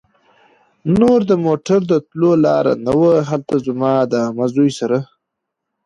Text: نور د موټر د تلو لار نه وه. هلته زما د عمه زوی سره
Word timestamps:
نور 0.99 1.19
د 1.29 1.31
موټر 1.45 1.79
د 1.91 1.93
تلو 2.07 2.31
لار 2.45 2.65
نه 2.85 2.91
وه. 2.99 3.15
هلته 3.29 3.55
زما 3.65 3.93
د 4.11 4.13
عمه 4.27 4.45
زوی 4.53 4.69
سره 4.79 4.97